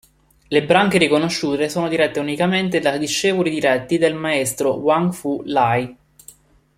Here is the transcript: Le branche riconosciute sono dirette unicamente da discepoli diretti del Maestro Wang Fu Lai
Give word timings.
Le 0.47 0.65
branche 0.65 0.97
riconosciute 0.97 1.69
sono 1.69 1.87
dirette 1.87 2.19
unicamente 2.19 2.79
da 2.79 2.97
discepoli 2.97 3.51
diretti 3.51 3.99
del 3.99 4.15
Maestro 4.15 4.71
Wang 4.77 5.13
Fu 5.13 5.43
Lai 5.45 5.95